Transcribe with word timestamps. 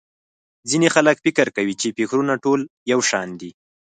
ځينې 0.69 0.87
خلک 0.95 1.15
فکر 1.25 1.47
کوي 1.55 1.73
چې٫ 1.81 1.87
فکرونه 1.97 2.33
ټول 2.43 2.59
يو 2.91 2.99
شان 3.09 3.27
دي. 3.39 3.51